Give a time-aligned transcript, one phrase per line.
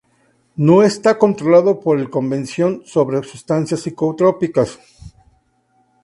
[0.55, 4.79] No está controlado por el Convención sobre sustancias psicotrópicas.